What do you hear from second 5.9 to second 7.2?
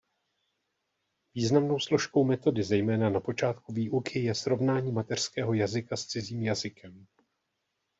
s cizím jazykem.